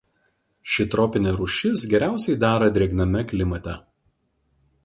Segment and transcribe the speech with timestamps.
[0.75, 3.81] Ši tropinė rūšis geriausiai dera drėgname klimate.